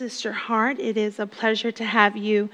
[0.00, 0.80] Sister Hardt.
[0.80, 2.48] It is a pleasure to have you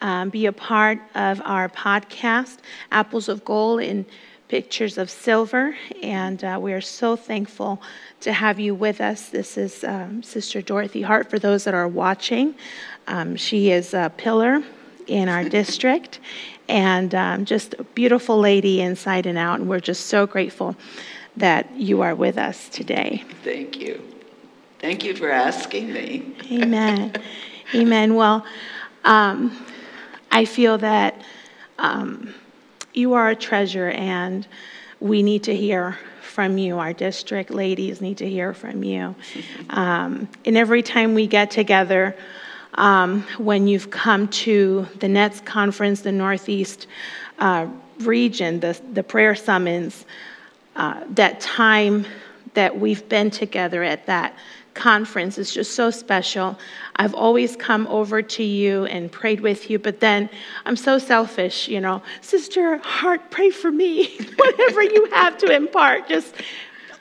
[0.00, 2.56] um, be a part of our podcast,
[2.90, 4.06] Apples of Gold in
[4.48, 5.76] Pictures of Silver.
[6.02, 7.82] And uh, we are so thankful
[8.22, 9.28] to have you with us.
[9.28, 12.54] This is um, Sister Dorothy Hardt for those that are watching.
[13.06, 14.62] Um, she is a pillar
[15.06, 16.20] in our district
[16.66, 19.60] and um, just a beautiful lady inside and out.
[19.60, 20.74] And we're just so grateful
[21.36, 23.22] that you are with us today.
[23.44, 24.15] Thank you.
[24.86, 26.32] Thank you for asking me.
[26.52, 27.12] Amen.
[27.74, 28.14] Amen.
[28.14, 28.46] Well,
[29.02, 29.66] um,
[30.30, 31.20] I feel that
[31.76, 32.32] um,
[32.94, 34.46] you are a treasure, and
[35.00, 36.78] we need to hear from you.
[36.78, 39.16] Our district ladies need to hear from you.
[39.70, 42.14] Um, and every time we get together,
[42.74, 46.86] um, when you've come to the NETS conference, the Northeast
[47.40, 47.66] uh,
[47.98, 50.04] region, the, the prayer summons,
[50.76, 52.06] uh, that time
[52.54, 54.36] that we've been together at that
[54.76, 56.56] conference is just so special.
[56.96, 60.30] I've always come over to you and prayed with you, but then
[60.64, 62.02] I'm so selfish, you know.
[62.20, 64.16] Sister Hardt, pray for me.
[64.36, 66.34] Whatever you have to impart, just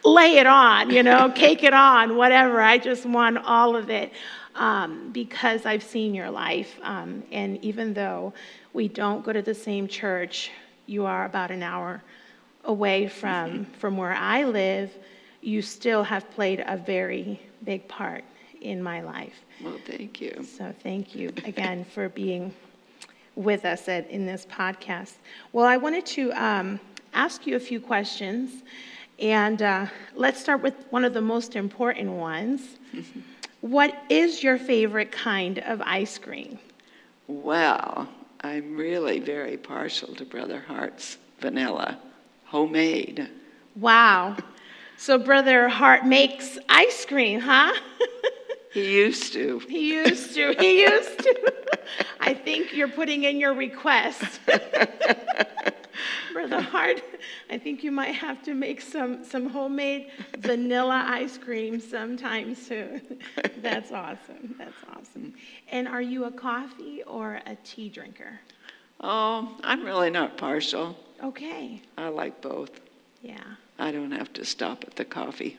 [0.04, 2.62] lay it on, you know, cake it on, whatever.
[2.62, 4.12] I just want all of it
[4.56, 6.80] um, because I've seen your life.
[6.82, 8.34] Um, and even though
[8.74, 10.52] we don't go to the same church,
[10.86, 12.04] you are about an hour
[12.64, 13.74] away from, mm-hmm.
[13.74, 14.92] from where I live,
[15.46, 18.24] you still have played a very big part
[18.62, 19.46] in my life.
[19.64, 20.44] Well, thank you.
[20.44, 22.52] So thank you again for being
[23.36, 25.14] with us at, in this podcast.
[25.54, 26.80] Well, I wanted to um,
[27.14, 28.64] ask you a few questions,
[29.20, 32.78] and uh, let's start with one of the most important ones.
[33.62, 36.58] what is your favorite kind of ice cream?
[37.28, 38.10] Well,
[38.42, 42.00] I'm really very partial to Brother Hardt's vanilla,
[42.46, 43.30] homemade.
[43.76, 44.38] Wow.
[44.98, 47.74] So Brother Hardt makes ice cream, huh?
[48.76, 49.60] He used to.
[49.70, 50.54] He used to.
[50.60, 51.54] He used to.
[52.20, 54.42] I think you're putting in your request.
[56.34, 57.02] Brother Hardt,
[57.50, 63.20] I think you might have to make some, some homemade vanilla ice cream sometime soon.
[63.62, 64.56] That's awesome.
[64.58, 65.34] That's awesome.
[65.72, 68.42] And are you a coffee or a tea drinker?
[69.00, 70.98] Oh, I'm really not partial.
[71.24, 71.82] Okay.
[71.98, 72.82] I like both.
[73.22, 73.42] Yeah.
[73.78, 75.58] I don't have to stop at the coffee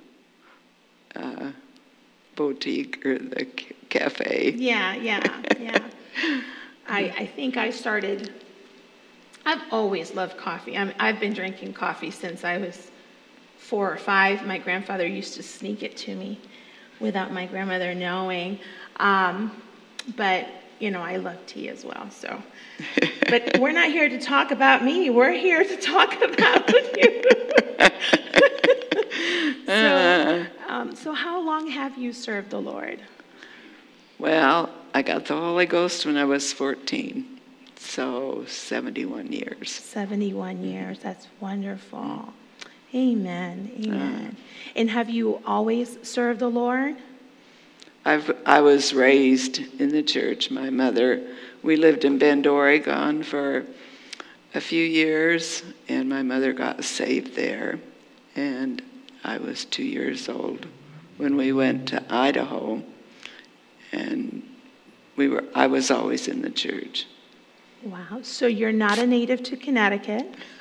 [1.15, 1.51] uh,
[2.35, 3.47] boutique or the
[3.89, 4.55] cafe.
[4.57, 5.79] Yeah, yeah, yeah.
[6.89, 8.33] I, I think I started,
[9.45, 10.77] I've always loved coffee.
[10.77, 12.91] i I've been drinking coffee since I was
[13.59, 14.47] four or five.
[14.47, 16.39] My grandfather used to sneak it to me
[17.01, 18.59] without my grandmother knowing.
[18.99, 19.51] Um,
[20.17, 20.47] but,
[20.79, 22.09] you know, I love tea as well.
[22.11, 22.43] So,
[23.29, 25.11] but we're not here to talk about me.
[25.11, 27.23] We're here to talk about you.
[29.67, 33.01] so, um, so, how long have you served the Lord?
[34.19, 37.39] Well, I got the Holy Ghost when I was 14,
[37.77, 39.71] so 71 years.
[39.71, 42.33] 71 years, that's wonderful.
[42.95, 44.37] Amen, amen.
[44.39, 44.41] Uh,
[44.75, 46.97] and have you always served the Lord?
[48.07, 50.49] I've, I was raised in the church.
[50.49, 51.27] My mother,
[51.65, 53.67] we lived in Bend, Oregon for
[54.55, 57.81] a few years, and my mother got saved there.
[58.37, 58.81] And
[59.25, 60.69] I was two years old
[61.17, 62.81] when we went to Idaho,
[63.91, 64.43] and
[65.17, 65.43] we were.
[65.53, 67.07] I was always in the church.
[67.83, 68.21] Wow.
[68.23, 70.33] So you're not a native to Connecticut?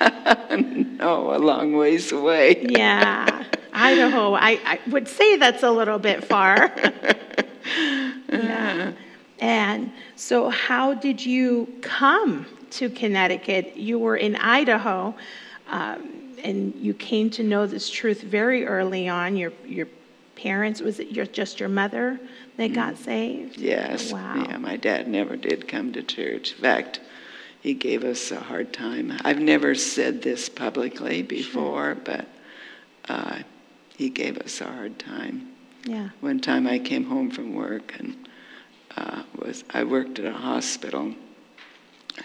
[0.50, 2.66] no, a long ways away.
[2.68, 3.44] yeah,
[3.76, 4.34] Idaho.
[4.34, 6.72] I, I would say that's a little bit far.
[8.28, 8.92] yeah.
[9.38, 13.76] And so, how did you come to Connecticut?
[13.76, 15.14] You were in Idaho.
[15.68, 19.36] Um, and you came to know this truth very early on.
[19.36, 19.88] Your your
[20.36, 22.20] parents was it your just your mother
[22.56, 22.98] that got mm.
[22.98, 23.58] saved?
[23.58, 24.12] Yes.
[24.12, 24.46] Wow.
[24.48, 26.52] Yeah, my dad never did come to church.
[26.52, 27.00] In fact,
[27.60, 29.12] he gave us a hard time.
[29.24, 32.02] I've never said this publicly before, sure.
[32.04, 32.26] but
[33.08, 33.38] uh,
[33.96, 35.48] he gave us a hard time.
[35.84, 36.10] Yeah.
[36.20, 38.28] One time I came home from work and
[38.96, 41.14] uh, was I worked at a hospital,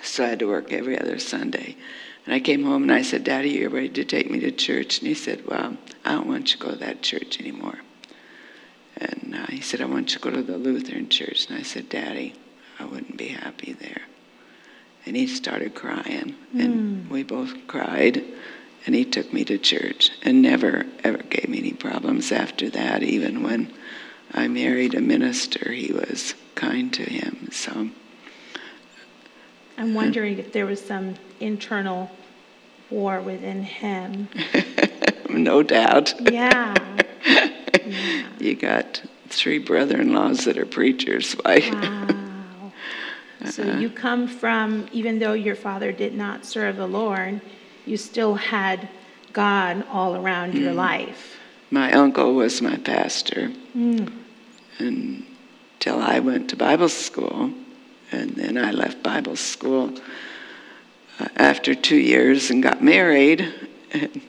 [0.04, 1.76] so I had to work every other Sunday.
[2.26, 5.00] And I came home and I said, Daddy, you're ready to take me to church?
[5.00, 7.80] And he said, Well, I don't want you to go to that church anymore.
[8.98, 11.48] And uh, he said, I want you to go to the Lutheran church.
[11.50, 12.36] And I said, Daddy,
[12.80, 14.02] I wouldn't be happy there.
[15.06, 17.10] And he started crying, and mm.
[17.10, 18.24] we both cried.
[18.86, 23.04] And he took me to church and never, ever gave me any problems after that.
[23.04, 23.72] Even when
[24.34, 27.50] I married a minister, he was kind to him.
[27.52, 27.90] So
[29.78, 32.10] I'm wondering if there was some internal
[32.90, 34.30] war within him.
[35.30, 36.14] no doubt.
[36.32, 36.76] Yeah.
[37.26, 38.28] yeah.
[38.40, 41.34] You got three brother-in-laws that are preachers.
[41.34, 41.60] Why?
[41.72, 42.72] Wow.
[43.50, 43.80] So uh-huh.
[43.80, 47.42] you come from, even though your father did not serve the Lord,
[47.86, 48.88] you still had
[49.34, 51.38] God all around your life.
[51.70, 53.52] my uncle was my pastor,
[54.80, 57.52] until I went to Bible school,
[58.12, 59.94] and then I left Bible school
[61.20, 63.54] uh, after two years and got married.
[63.94, 64.22] And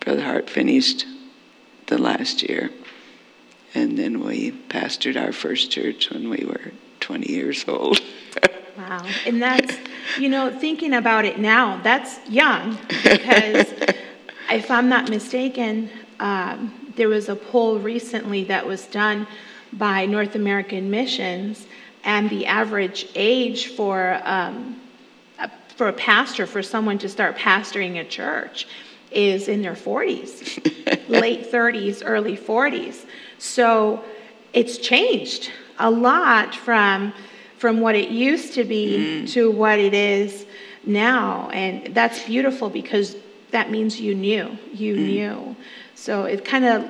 [0.00, 1.04] Brother Hardt finished
[1.86, 2.70] the last year,
[3.74, 8.00] and then we pastored our first church when we were 20 years old.
[8.76, 9.04] Wow.
[9.26, 9.76] And that's,
[10.18, 13.72] you know, thinking about it now, that's young because
[14.50, 15.90] if I'm not mistaken,
[16.20, 19.26] um, there was a poll recently that was done
[19.74, 21.66] by North American Missions,
[22.04, 24.80] and the average age for, um,
[25.38, 28.66] a- for a pastor, for someone to start pastoring a church,
[29.10, 33.04] is in their 40s, late 30s, early 40s.
[33.38, 34.04] So
[34.52, 37.12] it's changed a lot from
[37.62, 40.46] from what it used to be to what it is
[40.84, 43.14] now, and that's beautiful because
[43.52, 45.54] that means you knew, you knew.
[45.94, 46.84] So it kind of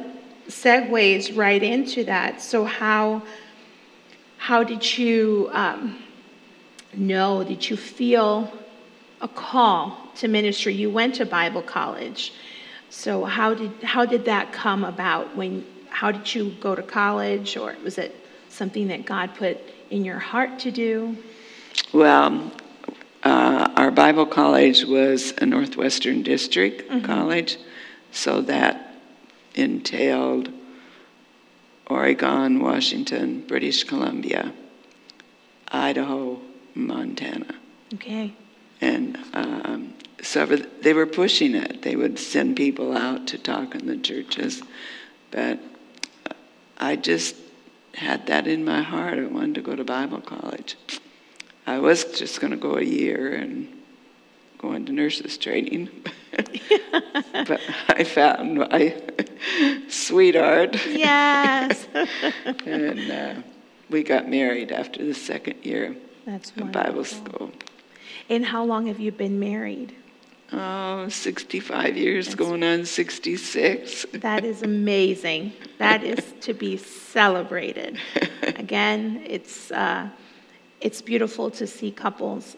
[0.48, 2.40] segues right into that.
[2.40, 3.20] So how
[4.38, 6.02] how did you um,
[6.94, 7.44] know?
[7.44, 8.50] Did you feel
[9.20, 10.72] a call to ministry?
[10.72, 12.32] You went to Bible college.
[12.88, 15.36] So how did how did that come about?
[15.36, 18.16] When how did you go to college, or was it
[18.48, 19.60] something that God put
[19.92, 21.16] in your heart to do?
[21.92, 22.50] Well,
[23.22, 27.58] uh, our Bible college was a Northwestern District college,
[28.10, 28.94] so that
[29.54, 30.50] entailed
[31.86, 34.52] Oregon, Washington, British Columbia,
[35.68, 36.40] Idaho,
[36.74, 37.54] Montana.
[37.94, 38.32] Okay.
[38.80, 41.82] And um, so they were pushing it.
[41.82, 44.62] They would send people out to talk in the churches.
[45.30, 45.60] But
[46.78, 47.36] I just
[47.94, 49.18] had that in my heart.
[49.18, 50.76] I wanted to go to Bible college.
[51.66, 53.68] I was just going to go a year and
[54.58, 55.90] go into nurses training.
[57.32, 59.00] but I found my
[59.88, 60.74] sweetheart.
[60.86, 61.86] Yes.
[62.66, 63.34] and uh,
[63.90, 67.52] we got married after the second year That's of Bible school.
[68.28, 69.94] And how long have you been married?
[70.54, 74.06] Oh, 65 years, going on 66.
[74.12, 75.54] That is amazing.
[75.78, 77.98] That is to be celebrated.
[78.42, 80.10] Again, it's uh,
[80.80, 82.56] it's beautiful to see couples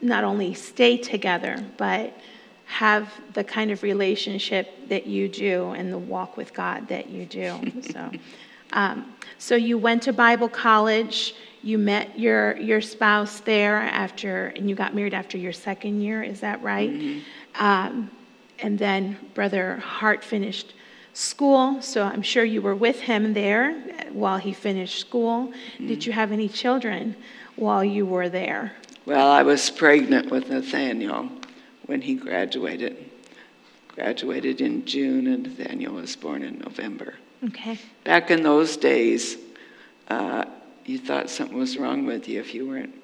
[0.00, 2.16] not only stay together but
[2.64, 7.26] have the kind of relationship that you do and the walk with God that you
[7.26, 7.58] do.
[7.92, 8.10] So,
[8.72, 11.34] um, so you went to Bible college.
[11.62, 16.22] You met your your spouse there after, and you got married after your second year.
[16.22, 17.22] Is that right?
[17.58, 18.10] Um,
[18.58, 20.74] and then Brother Hardt finished
[21.12, 23.74] school, so I'm sure you were with him there
[24.12, 25.52] while he finished school.
[25.78, 27.16] Did you have any children
[27.56, 28.72] while you were there?
[29.06, 31.28] Well, I was pregnant with Nathaniel
[31.86, 32.96] when he graduated.
[33.88, 37.14] Graduated in June, and Nathaniel was born in November.
[37.44, 37.78] Okay.
[38.04, 39.36] Back in those days,
[40.08, 40.44] uh,
[40.84, 42.94] you thought something was wrong with you if you weren't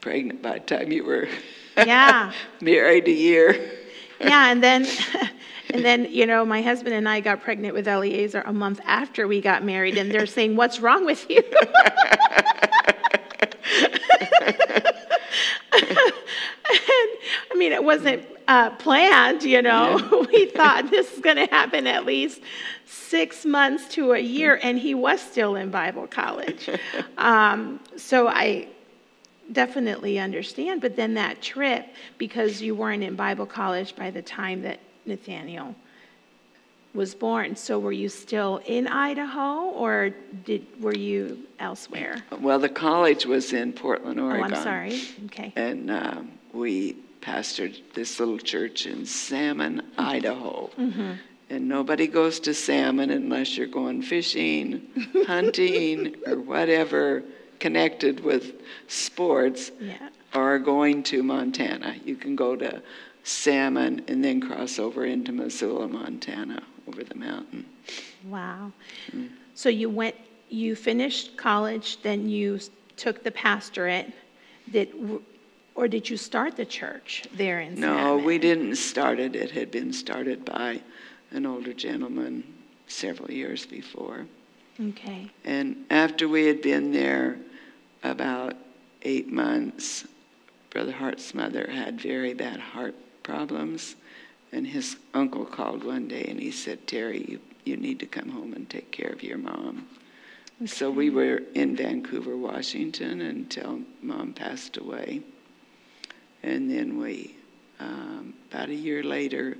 [0.00, 1.28] pregnant by the time you were
[1.76, 2.32] Yeah.
[2.60, 3.70] married a year.
[4.20, 4.86] Yeah, and then
[5.70, 9.26] and then, you know, my husband and I got pregnant with Eliezer a month after
[9.26, 11.42] we got married and they're saying, "What's wrong with you?"
[15.72, 16.12] And,
[16.66, 20.26] I mean, it wasn't uh, planned, you know.
[20.32, 22.40] we thought this is going to happen at least
[22.86, 26.68] six months to a year, and he was still in Bible college.
[27.18, 28.68] Um, so I
[29.52, 30.80] definitely understand.
[30.80, 31.86] But then that trip,
[32.18, 35.74] because you weren't in Bible college by the time that Nathaniel
[36.94, 40.10] was born, so were you still in Idaho, or
[40.44, 42.22] did were you elsewhere?
[42.40, 44.52] Well, the college was in Portland, Oregon.
[44.52, 44.56] Oh.
[44.56, 45.00] I'm sorry.
[45.26, 45.52] Okay.
[45.56, 50.70] And um, we pastored this little church in Salmon, Idaho.
[50.78, 51.12] Mm-hmm.
[51.50, 54.82] And nobody goes to Salmon unless you're going fishing,
[55.26, 57.22] hunting, or whatever
[57.60, 58.54] connected with
[58.88, 60.08] sports, Yeah.
[60.34, 61.96] or going to Montana.
[62.04, 62.82] You can go to
[63.22, 67.64] Salmon and then cross over into Missoula, Montana, over the mountain.
[68.24, 68.72] Wow.
[69.12, 69.30] Mm.
[69.54, 70.16] So you went,
[70.50, 72.58] you finished college, then you
[72.96, 74.12] took the pastorate.
[74.70, 75.22] Did, w-
[75.74, 78.24] or did you start the church there in No, Salmon?
[78.24, 79.34] we didn't start it.
[79.34, 80.80] It had been started by
[81.30, 82.44] an older gentleman
[82.86, 84.26] several years before.
[84.80, 85.30] Okay.
[85.44, 87.38] And after we had been there
[88.02, 88.54] about
[89.02, 90.06] eight months,
[90.70, 93.96] Brother Hardt's mother had very bad heart problems.
[94.52, 98.28] And his uncle called one day and he said, Terry, you, you need to come
[98.28, 99.88] home and take care of your mom.
[100.66, 105.22] So we were in Vancouver, Washington until mom passed away.
[106.44, 107.34] And then we,
[107.80, 109.56] um, about a year later,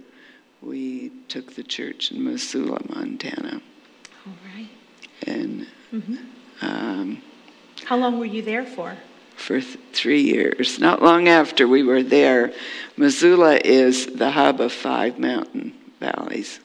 [0.60, 3.62] we took the church in Missoula, Montana.
[4.26, 4.68] All right.
[5.26, 5.66] And
[6.60, 7.22] um,
[7.86, 8.96] How long were you there for?
[9.34, 10.78] for th- three years.
[10.78, 12.52] Not long after we were there,
[12.98, 16.60] Missoula is the hub of five mountain valleys.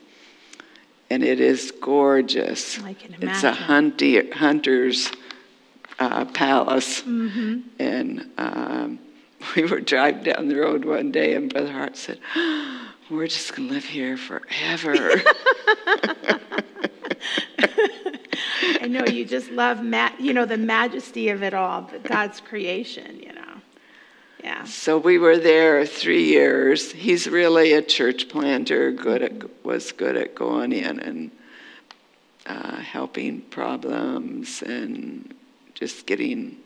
[1.09, 2.77] And it is gorgeous.
[2.83, 3.29] I can imagine.
[3.29, 5.11] It's a hunty, hunter's
[5.97, 7.01] uh, palace.
[7.03, 7.59] Mm-hmm.
[7.79, 8.99] And um,
[9.55, 12.19] we were driving down the road one day, and Brother Hardt said,
[13.09, 15.21] We're just going to live here forever.
[18.81, 23.19] I know you just love, ma- you know, the majesty of it all, God's creation,
[23.19, 23.41] you know.
[24.43, 24.63] Yeah.
[24.63, 26.91] So we were there three years.
[26.91, 31.31] He's really a church planter, good at, was good at going in and
[32.45, 35.33] uh, helping problems and
[35.73, 36.57] just getting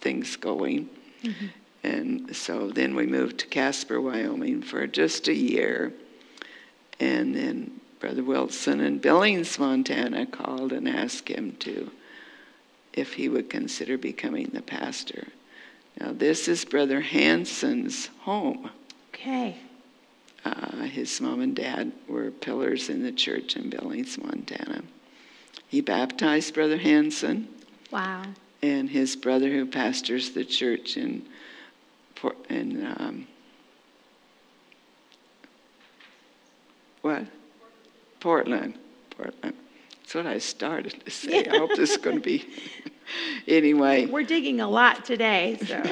[0.00, 0.88] things going.
[1.82, 5.92] And so then we moved to Casper, Wyoming for just a year.
[6.98, 11.90] And then Brother Wilson in Billings, Montana called and asked him to,
[12.92, 15.28] if he would consider becoming the pastor.
[15.98, 18.70] Now, this is Brother Hanson's home.
[19.12, 19.56] Okay.
[20.44, 24.82] Uh, his mom and dad were pillars in the church in Billings, Montana.
[25.68, 27.48] He baptized Brother Hanson
[27.90, 28.24] Wow.
[28.62, 31.26] and his brother, who pastors the church in,
[32.20, 33.26] Por- in um,
[37.00, 37.24] what?
[38.20, 38.78] Portland.
[39.10, 39.54] Portland.
[40.02, 41.46] That's what I started to say.
[41.46, 42.46] I hope this is going to be.
[43.48, 45.82] anyway, We're digging a lot today, so.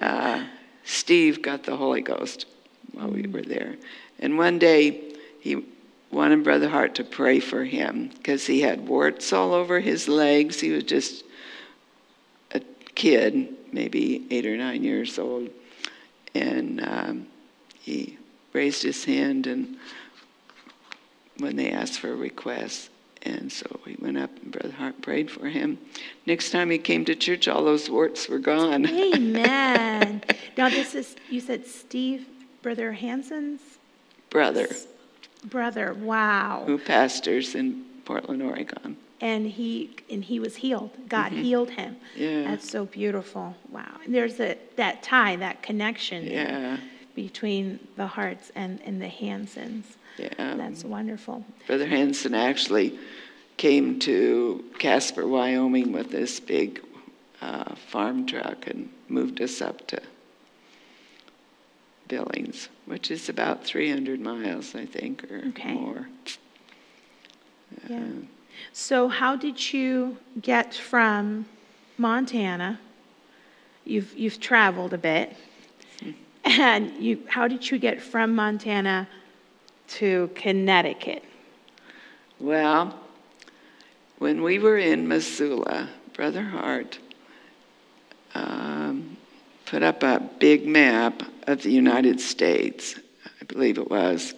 [0.00, 0.44] uh,
[0.84, 2.46] Steve got the Holy Ghost
[2.92, 3.76] while we were there.
[4.20, 5.64] And one day, he
[6.10, 10.60] wanted Brother Hardt to pray for him because he had warts all over his legs.
[10.60, 11.24] He was just
[12.52, 12.60] a
[12.94, 15.48] kid, maybe eight or nine years old.
[16.34, 17.26] And um,
[17.78, 18.18] he
[18.52, 19.76] raised his hand and
[21.38, 22.90] when they asked for a request.
[23.22, 25.78] And so he went up and Brother Hardt prayed for him.
[26.26, 28.86] Next time he came to church, all those warts were gone.
[28.86, 30.22] Amen.
[30.56, 32.26] Now, this is, you said Steve,
[32.62, 33.60] Brother Hanson's
[34.28, 34.66] Brother.
[35.44, 35.94] brother.
[35.94, 36.64] Wow.
[36.66, 38.96] who pastors in Portland, Oregon.
[39.20, 40.90] And he, and he was healed.
[41.08, 41.96] God healed him.
[42.14, 42.22] Mm-hmm.
[42.22, 42.42] Yeah.
[42.50, 43.56] That's so beautiful.
[43.70, 43.96] Wow.
[44.04, 46.76] And there's a, that tie, that connection Yeah,
[47.16, 49.96] between the Hardts and, and the Hansons.
[50.18, 50.54] yeah.
[50.56, 51.44] That's wonderful.
[51.66, 52.96] Brother Hanson actually
[53.56, 56.80] came to Casper, Wyoming with this big
[57.40, 60.00] uh, farm truck and moved us up to
[62.06, 65.72] Billings, which is about 300 miles, I think, or Okay.
[65.74, 66.08] more.
[67.88, 67.98] Yeah.
[68.72, 71.46] So, how did you get from
[71.96, 72.78] Montana?
[73.84, 75.36] You've you've traveled a bit,
[76.44, 77.22] and you.
[77.28, 79.08] How did you get from Montana
[79.88, 81.24] to Connecticut?
[82.40, 82.98] Well,
[84.18, 86.98] when we were in Missoula, Brother Hardt
[88.34, 89.16] um,
[89.66, 92.98] put up a big map of the United States,
[93.40, 94.34] I believe it was,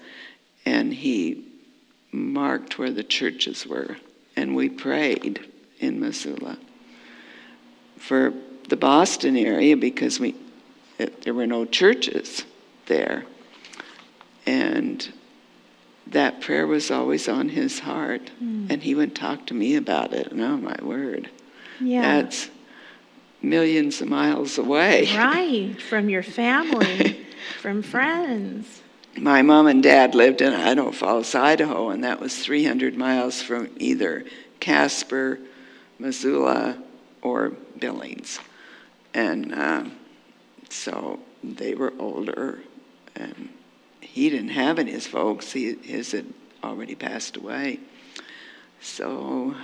[0.65, 1.45] and he
[2.13, 3.97] marked where the churches were.
[4.41, 5.47] And we prayed
[5.81, 6.57] in Missoula
[7.99, 8.33] for
[8.71, 10.35] the Boston area because we,
[10.99, 12.47] it, there were no churches
[12.87, 13.27] there.
[14.47, 15.13] And
[16.07, 18.31] that prayer was always on his heart.
[18.39, 18.69] Hmm.
[18.71, 20.33] And he would talk to me about it.
[20.33, 21.29] And oh, my word.
[21.79, 22.01] Yeah.
[22.01, 22.49] That's
[23.43, 25.15] millions of miles away.
[25.19, 27.27] right from your family,
[27.61, 28.81] from friends.
[29.21, 33.69] My mom and dad lived in Idaho Falls, Idaho, and that was 300 miles from
[33.77, 34.25] either
[34.61, 35.39] Casper,
[35.99, 36.83] Missoula,
[37.21, 38.41] or Billings.
[39.13, 39.97] And um,
[40.71, 42.61] so they were older,
[43.15, 43.51] and
[44.01, 45.53] he didn't have any his folks.
[45.53, 46.33] He, his had
[46.65, 47.79] already passed away.
[48.81, 49.55] So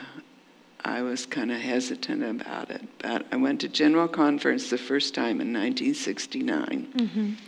[0.84, 2.82] I was kind of hesitant about it.
[2.98, 7.38] But I went to General Conference the first time in 1969.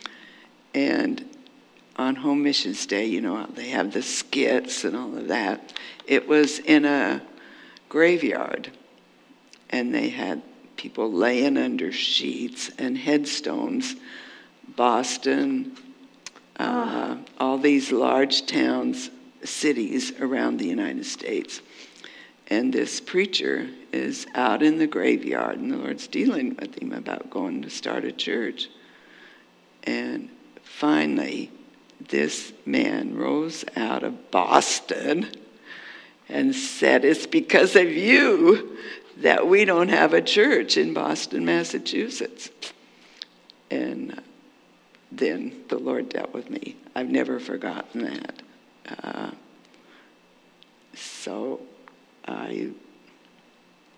[0.74, 1.24] And
[1.98, 5.72] on Home Missions Day, you know, they have the skits and all of that.
[6.06, 7.20] It was in a
[7.88, 8.70] graveyard,
[9.70, 10.40] and they had
[10.76, 13.96] people laying under sheets and headstones.
[14.76, 15.76] Boston,
[16.56, 19.10] uh, all these large towns,
[19.42, 21.60] cities around the United States.
[22.46, 27.28] And this preacher is out in the graveyard, and the Lord's dealing with him about
[27.28, 28.68] going to start a church.
[29.84, 30.30] And
[30.62, 31.50] finally,
[32.00, 35.28] this man rose out of Boston
[36.28, 38.76] and said, It's because of you
[39.18, 42.50] that we don't have a church in Boston, Massachusetts.
[43.70, 44.22] And
[45.10, 46.76] then the Lord dealt with me.
[46.94, 48.42] I've never forgotten that.
[49.02, 49.30] Uh,
[50.94, 51.60] so
[52.26, 52.70] I,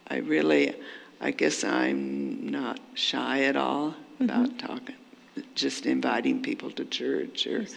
[0.09, 0.75] I really,
[1.21, 4.66] I guess I'm not shy at all about mm-hmm.
[4.66, 4.97] talking,
[5.55, 7.75] just inviting people to church or yes,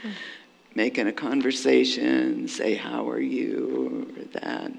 [0.76, 4.08] making a conversation, say, How are you?
[4.10, 4.72] or that.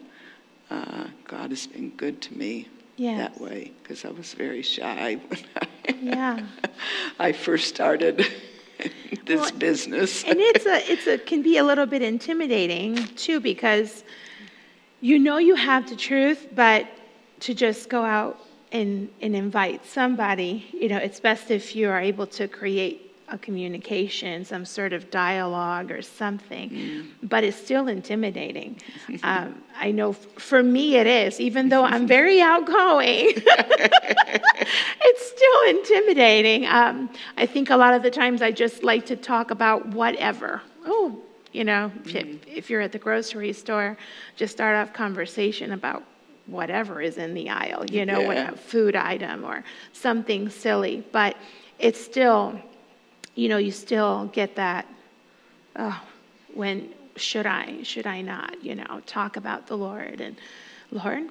[0.70, 2.66] Uh, God has been good to me
[2.96, 3.18] yes.
[3.18, 5.66] that way because I was very shy when I,
[6.00, 6.46] yeah.
[7.18, 8.18] I first started
[9.26, 10.24] this well, business.
[10.24, 14.04] and it's a it's a can be a little bit intimidating too because
[15.00, 16.86] you know you have the truth, but
[17.40, 18.40] to just go out
[18.74, 23.38] and, and invite somebody, you know, it's best if you are able to create a
[23.38, 27.06] communication, some sort of dialogue or something, mm.
[27.22, 28.76] but it's still intimidating.
[29.22, 33.32] Um, I know f- for me it is, even though I'm very outgoing,
[35.06, 36.66] it's still intimidating.
[36.66, 40.60] Um, I think a lot of the times I just like to talk about whatever.
[40.84, 42.14] Oh, you know, mm.
[42.14, 43.96] if, if you're at the grocery store,
[44.36, 46.02] just start off conversation about
[46.46, 48.50] whatever is in the aisle, you know, yeah.
[48.50, 51.04] what food item or something silly.
[51.12, 51.36] But
[51.78, 52.58] it's still,
[53.34, 54.86] you know, you still get that,
[55.76, 56.00] oh,
[56.52, 60.36] when should I, should I not, you know, talk about the Lord and
[60.90, 61.28] Lord,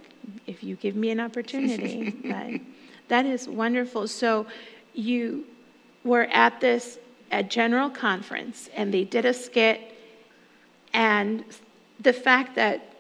[0.48, 2.10] if you give me an opportunity.
[2.24, 2.62] but
[3.08, 4.08] that is wonderful.
[4.08, 4.48] So
[4.94, 5.46] you
[6.04, 6.98] were at this
[7.32, 9.82] at general conference and they did a skit
[10.94, 11.44] and
[12.00, 12.93] the fact that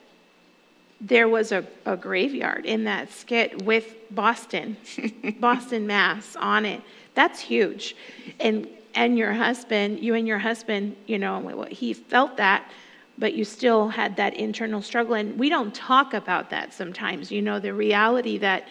[1.01, 4.77] there was a, a graveyard in that skit with Boston,
[5.39, 6.81] Boston, Mass on it.
[7.13, 7.95] That's huge.
[8.39, 12.69] And and your husband, you and your husband, you know, he felt that,
[13.17, 15.15] but you still had that internal struggle.
[15.15, 17.31] And we don't talk about that sometimes.
[17.31, 18.67] You know, the reality that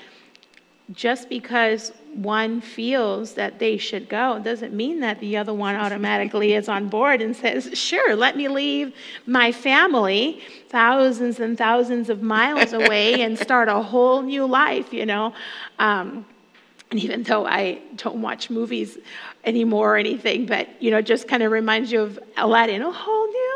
[0.90, 6.52] just because one feels that they should go doesn't mean that the other one automatically
[6.54, 8.94] is on board and says, Sure, let me leave
[9.26, 15.06] my family thousands and thousands of miles away and start a whole new life, you
[15.06, 15.32] know.
[15.78, 16.26] Um,
[16.90, 18.98] and even though I don't watch movies
[19.44, 23.26] anymore or anything, but you know, just kind of reminds you of Aladdin, a whole
[23.26, 23.51] new.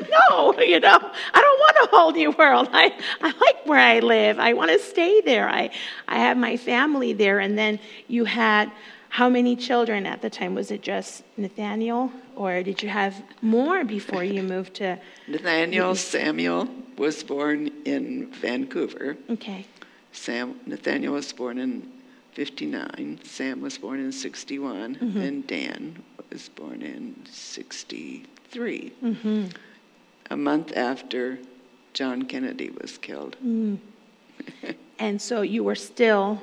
[0.30, 0.98] no, you know,
[1.34, 2.68] I don't want a whole new world.
[2.72, 4.38] I, I like where I live.
[4.38, 5.48] I want to stay there.
[5.48, 5.70] I,
[6.08, 7.40] I have my family there.
[7.40, 7.78] And then
[8.08, 8.70] you had
[9.08, 10.54] how many children at the time?
[10.54, 14.98] Was it just Nathaniel, or did you have more before you moved to?
[15.28, 19.18] Nathaniel Samuel was born in Vancouver.
[19.28, 19.66] Okay.
[20.12, 21.90] Sam Nathaniel was born in
[22.32, 23.20] 59.
[23.22, 24.96] Sam was born in 61.
[24.96, 25.18] Mm-hmm.
[25.18, 28.92] And Dan was born in 63.
[29.02, 29.44] Mm-hmm.
[30.32, 31.38] A month after
[31.92, 33.36] John Kennedy was killed.
[33.44, 33.76] Mm.
[34.98, 36.40] and so you were still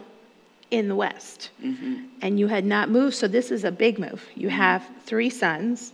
[0.69, 1.49] in the West.
[1.59, 2.03] Mm-hmm.
[2.21, 4.23] And you had not moved, so this is a big move.
[4.35, 4.57] You mm-hmm.
[4.57, 5.93] have three sons.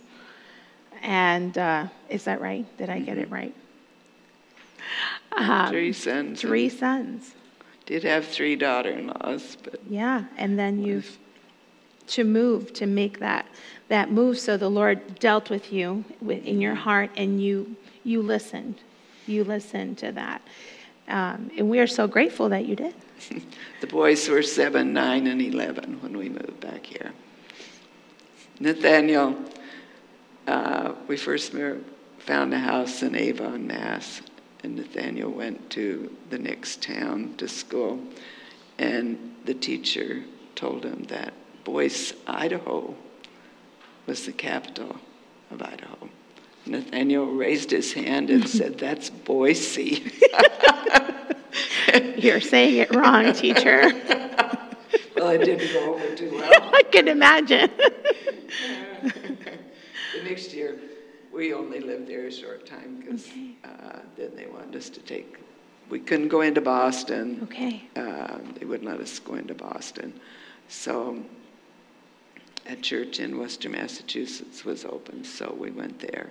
[1.00, 2.66] And uh, is that right?
[2.76, 3.34] Did I get it mm-hmm.
[3.34, 3.54] right?
[5.34, 6.42] Um, three sons.
[6.42, 7.34] Three sons.
[7.86, 11.18] Did have three daughter-in-laws, but yeah, and then you've
[12.08, 13.46] to move to make that
[13.88, 14.38] that move.
[14.38, 18.80] So the Lord dealt with you in your heart, and you you listened,
[19.26, 20.40] you listened to that,
[21.08, 22.94] um, and we are so grateful that you did.
[23.80, 27.12] the boys were seven, nine, and eleven when we moved back here.
[28.60, 29.36] Nathaniel,
[30.46, 31.52] uh, we first
[32.20, 34.22] found a house in Avon, Mass,
[34.62, 38.00] and Nathaniel went to the next town to school.
[38.78, 41.32] And the teacher told him that
[41.64, 42.94] Boise, Idaho
[44.06, 44.96] was the capital
[45.50, 46.08] of Idaho.
[46.66, 50.12] Nathaniel raised his hand and said, That's Boise.
[52.16, 53.92] You're saying it wrong, teacher.
[55.16, 56.50] well, I didn't go over too well.
[56.74, 57.70] I can imagine.
[59.02, 60.78] the next year,
[61.32, 63.50] we only lived there a short time because okay.
[63.64, 65.38] uh, then they wanted us to take.
[65.88, 67.40] We couldn't go into Boston.
[67.44, 67.84] Okay.
[67.94, 70.12] Uh, they wouldn't let us go into Boston,
[70.68, 71.22] so
[72.68, 76.30] a church in Worcester, Massachusetts was open, so we went there.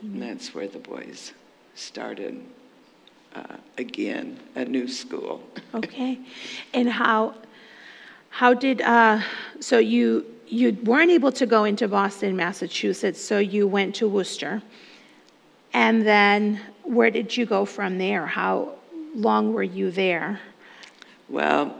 [0.00, 1.32] And that's where the boys
[1.74, 2.42] started
[3.34, 5.42] uh, again a new school.
[5.74, 6.18] okay,
[6.74, 7.34] and how
[8.30, 9.20] how did uh,
[9.60, 14.62] so you you weren't able to go into Boston, Massachusetts, so you went to Worcester.
[15.72, 18.26] And then where did you go from there?
[18.26, 18.74] How
[19.14, 20.40] long were you there?
[21.28, 21.76] Well,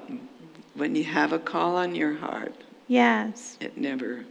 [0.75, 2.55] when you have a call on your heart,
[2.87, 4.25] yes, it never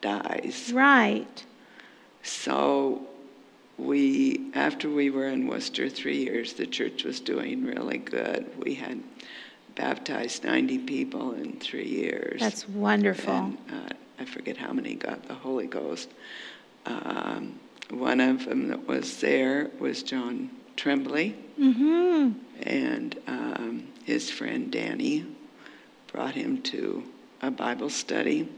[0.00, 0.72] dies.
[0.72, 1.44] Right.
[2.22, 3.02] So
[3.78, 8.50] we, after we were in Worcester three years, the church was doing really good.
[8.58, 9.00] We had
[9.74, 12.40] baptized 90 people in three years.
[12.40, 13.32] That's wonderful.
[13.34, 16.10] And, uh, I forget how many got the Holy Ghost.
[16.86, 17.58] Um,
[17.90, 22.30] one of them that was there was John Tremblay, Mm-hmm.
[22.62, 25.26] and um, his friend Danny
[26.10, 27.04] brought him to
[27.42, 28.48] a Bible study.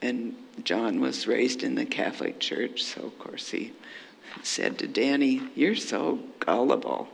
[0.00, 3.72] And John was raised in the Catholic Church, so of course he
[4.42, 7.08] said to Danny, You're so gullible.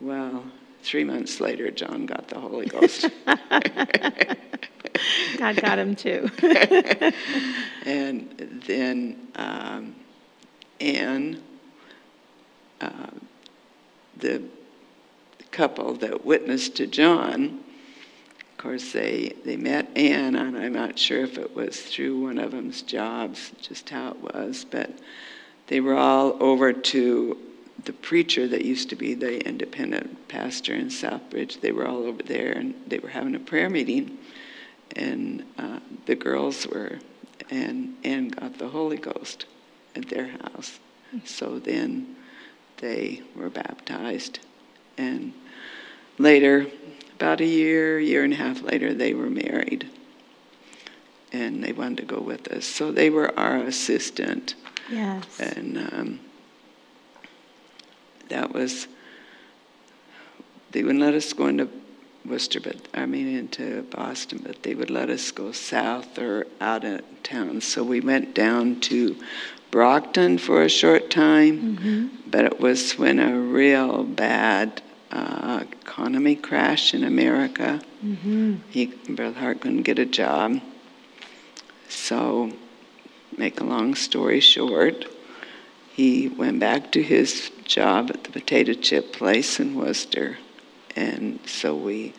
[0.00, 0.44] Well,
[0.82, 3.10] three months later, John got the Holy Ghost.
[5.38, 6.30] God got him too.
[7.84, 9.94] and then um,
[10.80, 11.42] Anne,
[12.80, 13.10] uh,
[14.16, 14.42] the
[15.50, 17.60] couple that witnessed to John,
[18.58, 22.50] course, they, they met Anne, and I'm not sure if it was through one of
[22.50, 24.90] them's jobs, just how it was, but
[25.68, 27.38] they were all over to
[27.84, 31.60] the preacher that used to be the independent pastor in Southbridge.
[31.60, 34.18] They were all over there, and they were having a prayer meeting,
[34.96, 36.98] and uh, the girls were,
[37.50, 39.46] and Anne got the Holy Ghost
[39.94, 40.80] at their house.
[41.24, 42.16] So then
[42.78, 44.40] they were baptized,
[44.96, 45.32] and
[46.18, 46.66] later
[47.18, 49.88] about a year, year and a half later, they were married.
[51.32, 52.64] And they wanted to go with us.
[52.64, 54.54] So they were our assistant.
[54.88, 55.40] yes.
[55.40, 56.20] And um,
[58.28, 58.86] that was,
[60.70, 61.68] they wouldn't let us go into
[62.24, 66.84] Worcester, but I mean into Boston, but they would let us go south or out
[66.84, 67.60] of town.
[67.62, 69.16] So we went down to
[69.72, 76.94] Brockton for a short time, but it was when a real bad uh, economy crash
[76.94, 77.80] in America.
[78.70, 80.60] He, Brother Hardt couldn't get a job.
[81.88, 82.52] So,
[83.36, 85.06] make a long story short,
[85.92, 90.38] he went back to his job at the potato chip place in Worcester.
[90.94, 92.14] And so we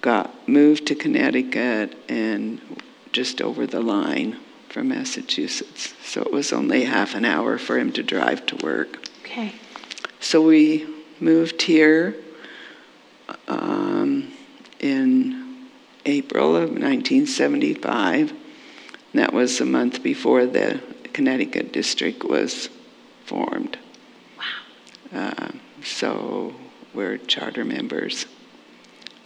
[0.00, 2.60] got moved to Connecticut and
[3.12, 4.38] just over the line
[4.68, 5.94] from Massachusetts.
[6.04, 9.08] So it was only half an hour for him to drive to work.
[9.22, 9.52] Okay.
[10.20, 10.86] So we
[11.22, 12.16] moved here
[13.48, 14.32] um,
[14.80, 15.68] in
[16.04, 18.32] April of 1975.
[19.14, 20.82] That was a month before the
[21.12, 22.68] Connecticut district was
[23.24, 23.78] formed.
[25.12, 25.32] Wow.
[25.38, 25.48] Uh,
[25.84, 26.54] so
[26.92, 28.26] we're charter members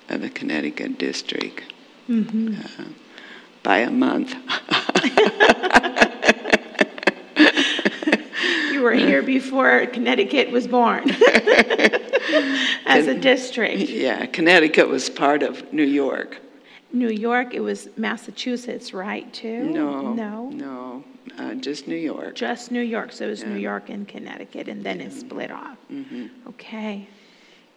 [0.08, 1.72] of the Connecticut district
[2.08, 2.54] Mm-hmm.
[2.82, 2.84] uh,
[3.64, 4.36] by a month.
[8.70, 11.10] You were here before Connecticut was born
[12.86, 13.78] as a district.
[13.90, 16.38] yeah, Connecticut was part of New York.
[16.92, 19.64] New York, it was Massachusetts, right, too?
[19.64, 20.48] No, No?
[20.50, 21.04] no,
[21.38, 22.34] uh, just New York.
[22.36, 25.76] Just New York, so it was New York and Connecticut, and then it split off.
[25.88, 27.06] hmm Okay.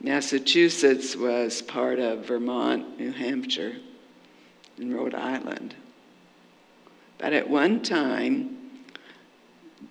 [0.01, 3.75] Massachusetts was part of Vermont, New Hampshire,
[4.77, 5.75] and Rhode Island.
[7.17, 8.55] But at one time,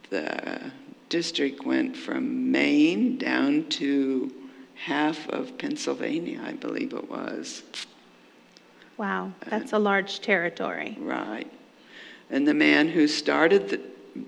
[0.09, 0.71] the
[1.09, 4.33] district went from Maine down to
[4.75, 7.63] half of Pennsylvania, I believe it was.
[8.97, 10.97] Wow, that's a large territory.
[11.01, 11.51] Right.
[12.31, 13.81] And the man who started the,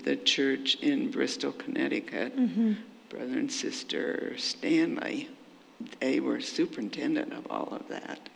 [0.03, 2.73] the church in Bristol, Connecticut, Mm-hmm.
[3.09, 5.29] brother and sister Stanley,
[5.99, 8.29] they were superintendent of all of that.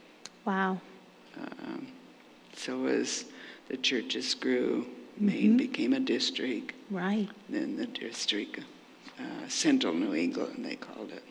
[0.46, 0.80] Wow.
[1.38, 1.88] Um,
[2.56, 3.26] so as
[3.70, 4.86] the churches grew,
[5.18, 7.30] Maine became a district, Right.
[7.50, 8.60] then the district,
[9.20, 11.24] uh, Central New England, they called it.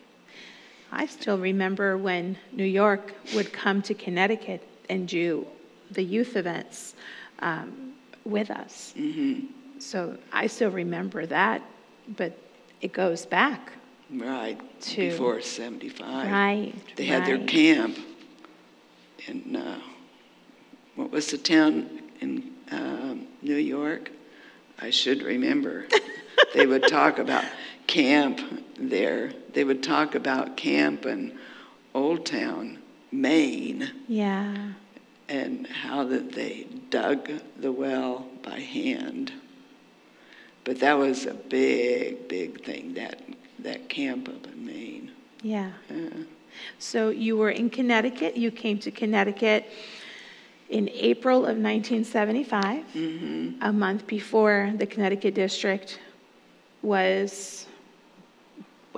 [0.91, 5.45] I still remember when New York would come to Connecticut and do
[5.91, 6.95] the youth events
[7.39, 7.93] um,
[8.23, 8.93] with us.
[8.95, 9.41] hmm
[9.79, 11.61] So I still remember that,
[12.17, 12.37] but
[12.81, 13.71] it goes back.
[14.09, 16.31] Right, To- before 75.
[16.31, 16.73] Right.
[16.95, 17.97] They had their camp
[19.27, 19.79] in, uh,
[20.95, 24.11] what was the town in um, New York?
[24.79, 25.85] I should remember.
[26.53, 27.45] they would talk about
[27.87, 28.41] camp
[28.77, 29.31] there.
[29.53, 31.37] They would talk about camp in
[31.93, 32.79] Old Town,
[33.11, 34.73] Maine, Yeah.
[35.29, 39.31] and how that they dug the well by hand.
[40.65, 43.21] But that was a big, big thing, that,
[43.59, 45.11] that camp up in Maine.
[45.41, 45.71] Yeah.
[45.89, 46.23] Uh,
[46.79, 48.35] So you were in Connecticut.
[48.35, 49.65] You came to Connecticut
[50.69, 53.57] in April of 1975, mhm.
[53.61, 55.99] a month before the Connecticut district
[56.81, 57.67] was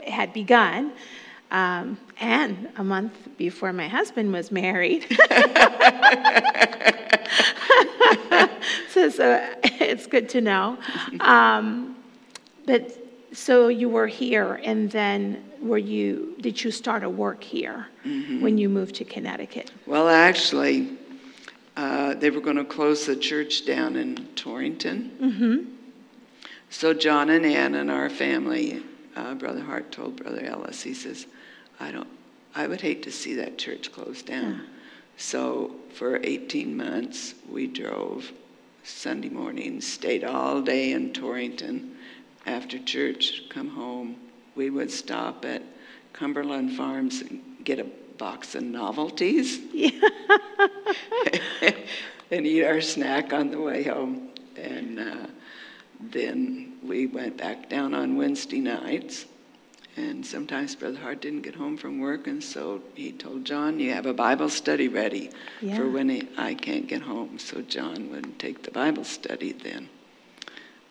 [0.06, 0.94] had begun,
[1.52, 5.06] um, and a month before my husband was married.
[8.90, 10.78] so, so it's good to know.
[11.20, 11.96] Um,
[12.66, 12.98] but
[13.34, 16.36] so you were here, and then were you?
[16.42, 19.72] Did you start a work here when you moved to Connecticut?
[19.86, 20.98] Well, actually,
[21.78, 25.12] uh, they were going to close the church down in Torrington.
[25.22, 25.74] Mm-hmm.
[26.72, 28.82] So John and Ann and our family,
[29.16, 31.28] uh, Brother Hardt told Brother Ellis, he says,
[31.80, 32.08] "I don't.
[32.56, 34.64] I would hate to see that church closed down."
[35.18, 38.32] So for 18 months, we drove
[38.84, 41.96] Sunday morning, stayed all day in Torrington.
[42.48, 44.16] After church, come home.
[44.56, 45.62] We would stop at
[46.14, 47.86] Cumberland Farms and get a
[48.18, 49.60] box of novelties
[52.32, 54.30] and eat our snack on the way home.
[54.56, 55.28] And uh,
[56.00, 59.26] then we went back down on Wednesday nights.
[59.96, 63.94] And sometimes Brother Hardt didn't get home from work, and so he told John, You
[63.94, 65.76] have a Bible study ready Yeah.
[65.76, 67.40] for when he, I can't get home.
[67.40, 69.90] So John would take the Bible study then.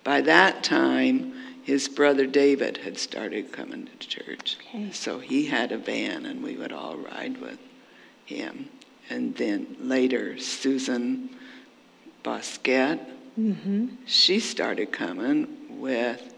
[0.02, 1.34] By that time,
[1.66, 4.56] his brother David had started coming to church.
[4.68, 4.92] Okay.
[4.92, 7.58] So he had a van, and we would all ride with
[8.24, 8.68] him.
[9.10, 11.28] And then later, Susan
[12.22, 13.00] Bosquet,
[13.38, 13.88] Mm-hmm.
[14.06, 16.32] she started coming with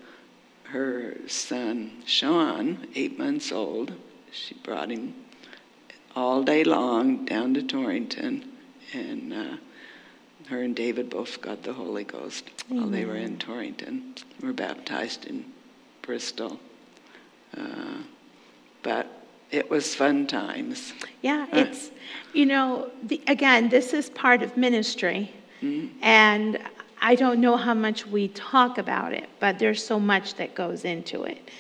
[0.65, 3.93] her son Sean, eight months old.
[4.33, 5.15] She brought him
[6.17, 8.51] all day long down to Torrington,
[8.93, 9.57] and uh,
[10.49, 14.15] her and David both got the Holy Ghost while they were in Torrington.
[14.41, 15.45] We were baptized in
[16.03, 16.59] Bristol,
[17.57, 17.99] uh,
[18.83, 19.07] but
[19.51, 20.93] it was fun times.
[21.23, 21.91] Yeah, it's,
[22.33, 25.33] you know, the, again, this is part of ministry.
[26.03, 26.59] And
[27.01, 30.85] I don't know how much we talk about it, but there's so much that goes
[30.85, 31.51] into it,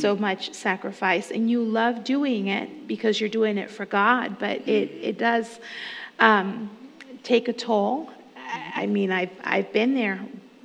[0.00, 1.30] so much sacrifice.
[1.30, 5.60] And you love doing it because you're doing it for God, but it, it does
[6.18, 6.70] um,
[7.22, 8.10] take a toll.
[8.48, 10.20] I I mean, I've, I've been there.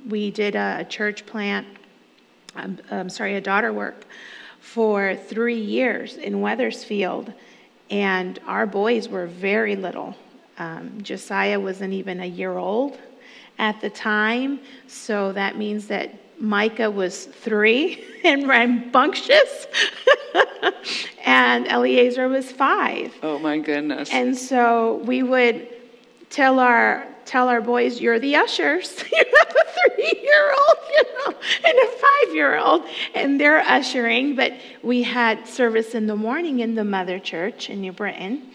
[0.08, 1.66] We did a, a church plant,
[2.54, 4.06] I'm, I'm sorry, a daughter work
[4.60, 7.32] for three years in Wethersfield,
[7.90, 10.16] and our boys were very little.
[10.58, 12.98] Um, Josiah wasn't even a year old
[13.58, 19.66] at the time, so that means that Micah was three and rambunctious,
[21.24, 23.12] and Eliezer was five.
[23.22, 24.10] Oh my goodness!
[24.12, 25.68] And so we would
[26.30, 29.02] tell our tell our boys, "You're the ushers.
[29.12, 32.84] you have a three-year-old, you know, and a five-year-old,
[33.14, 37.80] and they're ushering." But we had service in the morning in the mother church in
[37.80, 38.50] New Britain.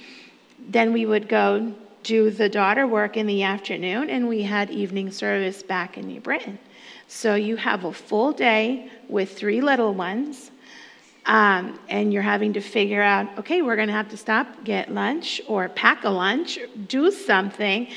[0.60, 5.12] Then we would go do the daughter work in the afternoon, and we had evening
[5.12, 6.58] service back in New Britain.
[7.08, 10.52] So you have a full day with three little ones.
[11.26, 14.92] Um, and you're having to figure out, okay, we're going to have to stop, get
[14.92, 17.88] lunch, or pack a lunch, do something,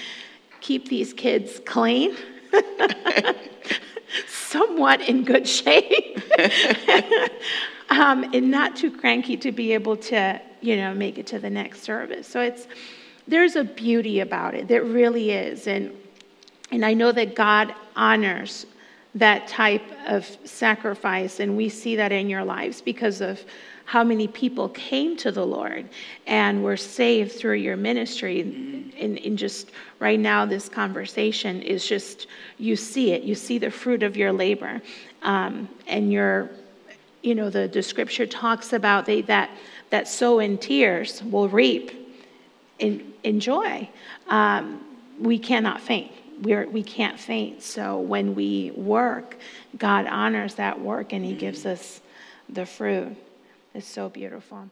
[0.63, 2.17] keep these kids clean,
[4.29, 6.23] somewhat in good shape,
[7.91, 11.51] um, and not too cranky to be able to, you know, make it to the
[11.51, 12.27] next service.
[12.27, 12.67] So it's
[13.29, 14.69] there's a beauty about it.
[14.69, 15.93] There really is, and
[16.71, 18.65] and I know that God honors
[19.15, 23.45] that type of sacrifice, and we see that in your lives because of
[23.85, 25.89] how many people came to the Lord
[26.27, 28.41] and were saved through your ministry.
[28.41, 32.27] In, in just right now, this conversation is just,
[32.59, 34.81] you see it, you see the fruit of your labor.
[35.23, 36.51] Um, and your,
[37.23, 39.51] you know, the, the scripture talks about they, that,
[39.91, 42.17] that sow in tears will reap
[42.79, 43.89] in, in joy.
[44.29, 44.85] Um,
[45.21, 46.11] we cannot faint
[46.43, 47.63] we're, we can't faint.
[47.63, 49.39] So when we work,
[49.79, 52.01] God honors that work and He gives us
[52.49, 53.17] the fruit.
[53.75, 54.69] It's so beautiful.